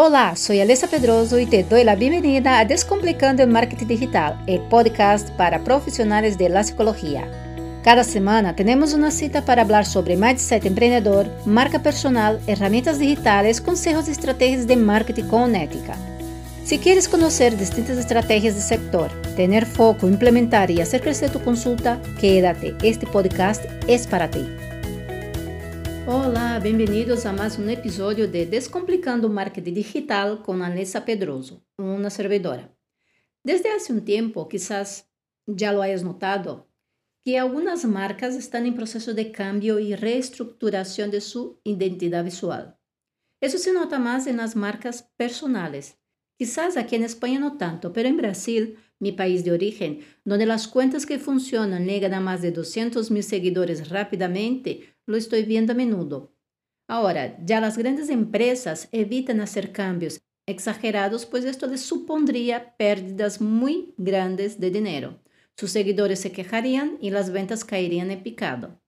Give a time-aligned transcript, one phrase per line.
[0.00, 4.60] Olá, sou Alessa Pedroso e te dou a bem-vinda a Descomplicando o Marketing Digital, o
[4.68, 6.62] podcast para profissionais de la.
[7.82, 14.06] Cada semana temos uma cita para falar sobre mindset empreendedor, marca personal, ferramentas digitais, conselhos
[14.06, 15.94] e estratégias de marketing com ética.
[16.64, 22.00] Se queres conhecer distintas estratégias de sector, ter foco, implementar e fazer crescer tu consulta,
[22.20, 22.72] quédate.
[22.84, 24.67] Este podcast é para ti.
[26.10, 32.72] Olá, bem-vindos a mais um episódio de Descomplicando Marketing Digital com Alessa Pedroso, uma servidora.
[33.44, 35.04] Desde há um tempo, quizás
[35.46, 36.64] já lo hayas notado,
[37.22, 42.72] que algumas marcas estão em processo de cambio e reestruturação de sua identidade visual.
[43.42, 45.94] Isso se nota mais nas marcas personales.
[46.38, 50.66] Quizás aqui em Espanha não tanto, pero em Brasil, mi país de origen, donde as
[50.66, 55.76] contas que funcionam llegan a mais de 200 mil seguidores rapidamente, lo estoy viendo a
[55.76, 56.34] menudo.
[56.86, 63.94] Ahora, ya las grandes empresas evitan hacer cambios exagerados, pues esto les supondría pérdidas muy
[63.96, 65.18] grandes de dinero.
[65.56, 68.80] Sus seguidores se quejarían y las ventas caerían en picado.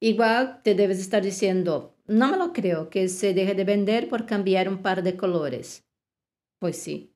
[0.00, 4.26] Igual te debes estar diciendo, no me lo creo que se deje de vender por
[4.26, 5.84] cambiar un par de colores.
[6.58, 7.14] Pues sí.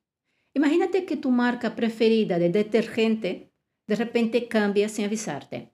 [0.53, 3.51] Imagínate que tu marca preferida de detergente
[3.87, 5.71] de repente cambia sin avisarte.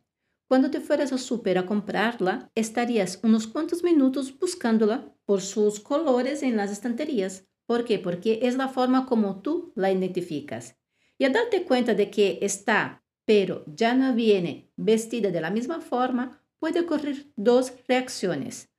[0.54, 6.44] Quando te fueras ao super a comprá-la, estarias uns quantos minutos buscándola por seus colores
[6.44, 7.44] em las estanterias.
[7.66, 7.98] ¿Por quê?
[7.98, 10.76] Porque é a forma como tu la identificas.
[11.20, 15.82] E a darte conta de que está, pero já não viene vestida de la misma
[15.82, 18.70] forma, pode ocorrer duas reacções.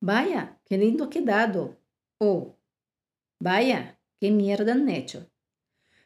[0.00, 1.76] Vaya, que lindo quedado.
[2.18, 2.58] Ou,
[3.38, 5.30] vaya, que mierda han hecho.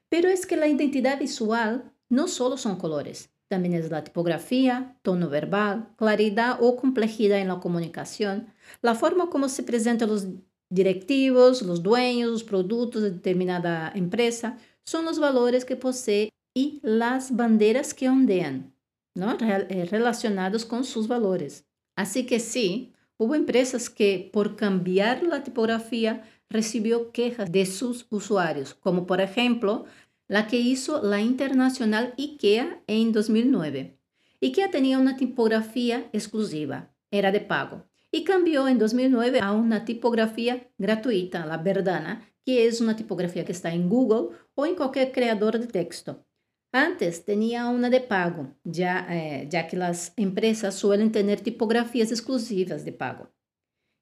[0.09, 5.29] Pero es que la identidad visual no solo son colores, también es la tipografía, tono
[5.29, 10.27] verbal, claridad o complejidad en la comunicación, la forma como se presentan los
[10.71, 17.35] directivos, los dueños, los productos de determinada empresa, son los valores que posee y las
[17.35, 18.75] banderas que ondean,
[19.15, 19.37] ¿no?
[19.41, 21.67] Eh, relacionados con sus valores.
[21.97, 28.75] Así que sí, hubo empresas que por cambiar la tipografía recibió quejas de sus usuarios,
[28.75, 29.85] como por ejemplo
[30.29, 33.99] la que hizo la internacional IKEA en 2009.
[34.41, 40.71] IKEA tenía una tipografía exclusiva, era de pago, y cambió en 2009 a una tipografía
[40.79, 45.59] gratuita, la Verdana, que es una tipografía que está en Google o en cualquier creador
[45.59, 46.25] de texto.
[46.73, 52.85] Antes tenía una de pago, ya, eh, ya que las empresas suelen tener tipografías exclusivas
[52.85, 53.33] de pago.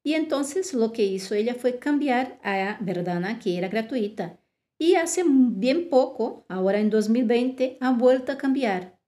[0.02, 4.40] Y entonces lo que hizo ella fue cambiar a Verdana, que era gratuita,
[4.78, 8.98] y hace bien poco, ahora en 2020, ha vuelto a cambiar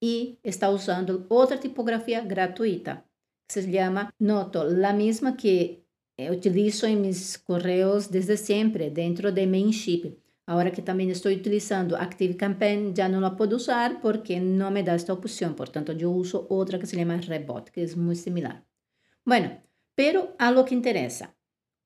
[0.00, 3.08] y está usando otra tipografía gratuita.
[3.48, 9.46] Se llama Noto, la misma que eh, utilizo en mis correos desde siempre dentro de
[9.46, 10.18] Mainship.
[10.46, 14.94] Ahora que también estoy utilizando ActiveCampaign, ya no la puedo usar porque no me da
[14.94, 15.54] esta opción.
[15.54, 18.64] Por tanto, yo uso otra que se llama Rebot, que es muy similar.
[19.24, 19.60] Bueno,
[19.96, 21.35] pero a lo que interesa.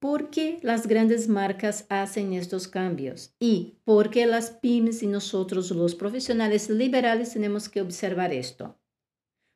[0.00, 3.34] ¿Por qué las grandes marcas hacen estos cambios?
[3.38, 8.80] ¿Y por qué las pymes y nosotros los profesionales liberales tenemos que observar esto?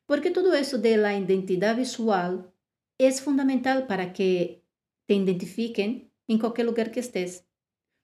[0.05, 2.53] Porque todo eso de la identidad visual
[2.99, 4.63] es fundamental para que
[5.07, 7.47] te identifiquen en cualquier lugar que estés.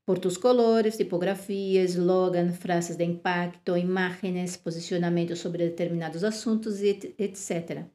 [0.04, 7.86] Por tus colores, tipografía, eslogan, frases de impacto, imágenes, posicionamiento sobre determinados asuntos, etc.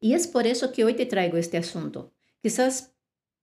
[0.00, 2.12] Y es por eso que hoy te traigo este asunto.
[2.42, 2.95] Quizás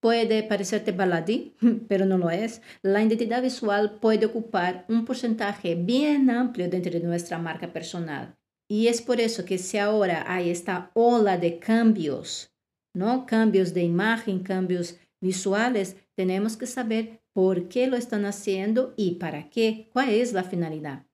[0.04, 1.54] Puede parecerte baladí,
[1.88, 2.60] pero no lo es.
[2.82, 8.36] La identidad visual puede ocupar un porcentaje bien amplio dentro de nuestra marca personal.
[8.68, 12.52] Y es por eso que si ahora hay esta ola de cambios,
[12.92, 13.24] ¿no?
[13.24, 19.48] Cambios de imagen, cambios visuales, tenemos que saber por qué lo están haciendo y para
[19.48, 21.06] qué, cuál es la finalidad,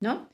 [0.00, 0.30] ¿no?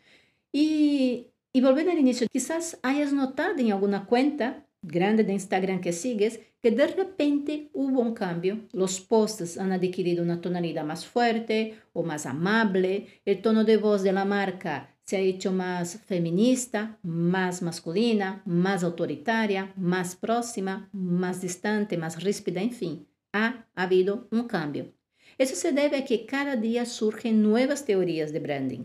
[0.52, 5.92] Y, y volviendo al inicio, quizás hayas notado en alguna cuenta grande de Instagram que
[5.92, 8.60] sigues que de repente hubo un cambio.
[8.72, 13.06] Los posts han adquirido una tonalidad más fuerte o más amable.
[13.24, 18.82] El tono de voz de la marca se ha hecho más feminista, más masculina, más
[18.82, 23.06] autoritaria, más próxima, más distante, más ríspida, en fin.
[23.32, 24.92] Ha habido un cambio.
[25.36, 28.84] Eso se debe a que cada día surgen nuevas teorías de branding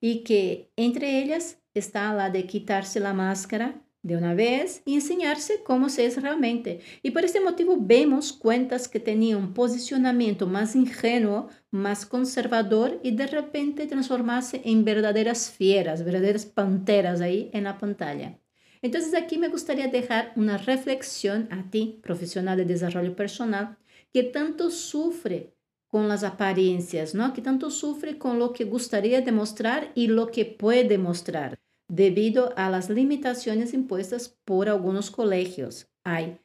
[0.00, 5.62] y que entre ellas está la de quitarse la máscara de una vez y enseñarse
[5.64, 6.80] cómo se es realmente.
[7.02, 13.12] Y por este motivo vemos cuentas que tenían un posicionamiento más ingenuo, más conservador y
[13.12, 18.38] de repente transformarse en verdaderas fieras, verdaderas panteras ahí en la pantalla.
[18.82, 23.78] Entonces aquí me gustaría dejar una reflexión a ti, profesional de desarrollo personal,
[24.12, 25.54] que tanto sufre
[25.86, 27.32] con las apariencias, ¿no?
[27.32, 32.70] Que tanto sufre con lo que gustaría demostrar y lo que puede mostrar, debido a
[32.70, 35.88] las limitaciones impuestas por algunos colegios.
[36.04, 36.38] Hay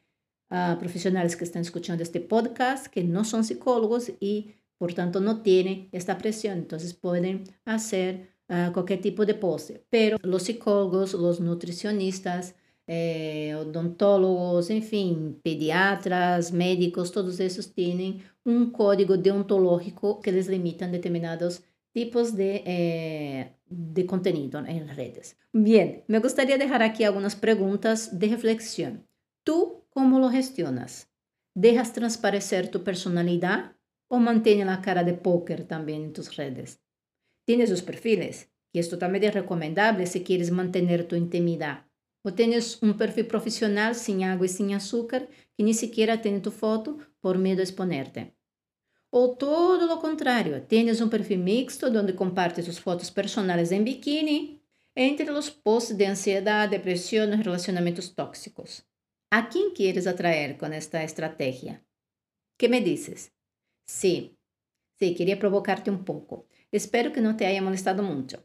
[0.50, 5.42] uh, profesionales que están escuchando este podcast que no son psicólogos y por tanto no
[5.42, 9.84] tienen esta presión, entonces pueden hacer uh, cualquier tipo de pose.
[9.90, 12.54] Pero los psicólogos, los nutricionistas,
[12.90, 21.62] eh, odontólogos, enfim, pediatras, médicos, todos esses têm um código deontológico que les limitam determinados
[21.92, 25.36] tipos de, eh, de contenido em redes.
[25.52, 29.04] Bien, me gostaria de deixar aqui algumas perguntas de reflexão.
[29.44, 31.08] ¿Tú como lo gestionas?
[31.54, 33.74] ¿Dejas transparecer tu personalidade
[34.08, 36.78] ou mantém a cara de póker também em tus redes?
[37.46, 38.48] ¿Tienes os perfiles?
[38.70, 41.84] Que é totalmente recomendável se quieres manter tu intimidade.
[42.24, 45.26] Ou tens um perfil profissional sem água e sem açúcar
[45.56, 48.37] que nem sequer tem tu foto por medo de exponerte.
[49.10, 54.60] Ou todo o contrário, tens um perfil mixto onde compartes suas fotos personais em biquíni
[54.94, 58.84] entre os posts de ansiedade, depressão e relacionamentos tóxicos.
[59.30, 61.80] ¿A quem queres atrair com esta estratégia?
[62.58, 63.30] Que me dices?
[63.86, 64.36] Sim,
[64.96, 66.46] sí, queria provocarte um pouco.
[66.70, 68.42] Espero que não te haya molestado muito.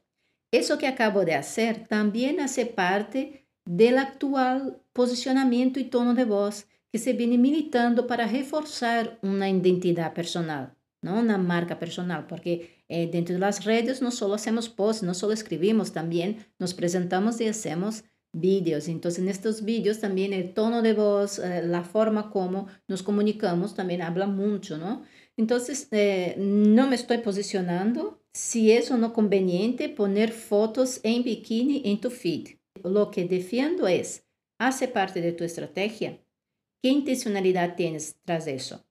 [0.52, 6.68] Isso que acabo de fazer também hace parte del actual posicionamento e tono de voz
[6.94, 10.70] que se viene militando para reforçar uma identidade personal,
[11.04, 15.32] não uma marca personal, porque eh, dentro das redes não só hacemos posts, não só
[15.32, 18.04] escrevemos, também nos apresentamos e hacemos
[18.34, 18.88] vídeos.
[18.88, 24.00] Então, nestes vídeos também o tono de voz, eh, a forma como nos comunicamos também
[24.00, 25.02] habla muito, não?
[25.36, 25.58] Então,
[25.92, 31.98] eh, não me estou posicionando se é ou não conveniente poner fotos em biquíni em
[31.98, 34.26] tu feed lo que defiendo es,
[34.60, 36.20] hace parte de tu estrategia.
[36.84, 38.86] ¿Qué intencionalidad tienes tras eso?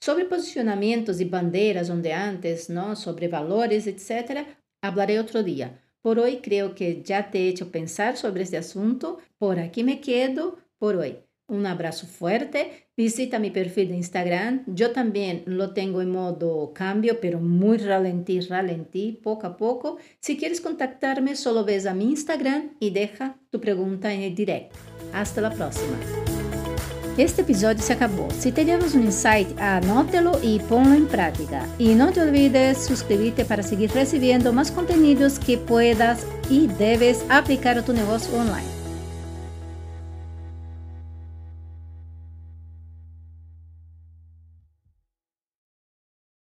[0.00, 2.96] Sobre posicionamientos y banderas donde antes, ¿no?
[2.96, 4.46] sobre valores, etc.,
[4.80, 5.84] hablaré otro día.
[6.00, 9.18] Por hoy creo que ya te he hecho pensar sobre este asunto.
[9.36, 11.18] Por aquí me quedo por hoy.
[11.50, 12.86] Un abrazo fuerte.
[12.96, 14.62] Visita mi perfil de Instagram.
[14.68, 19.98] Yo también lo tengo en modo cambio, pero muy ralentí, ralentí, poco a poco.
[20.20, 24.72] Si quieres contactarme, solo ves a mi Instagram y deja tu pregunta en el direct.
[25.12, 25.96] Hasta la próxima.
[27.18, 28.30] Este episódio se acabou.
[28.30, 31.68] Se tivemos um insight, anótelo e ponlo em prática.
[31.80, 37.76] E não te olvides suscrever-te para seguir recebendo mais conteúdos que puedas e deves aplicar
[37.76, 38.79] a tu negócio online.